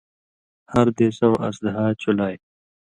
[0.71, 2.35] ہر دیسؤں اس دھا چُلائ۔